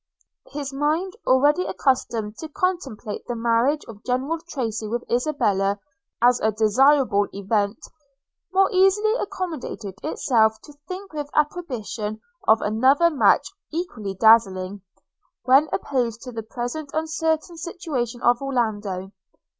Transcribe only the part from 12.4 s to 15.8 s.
of another match equally dazzling, when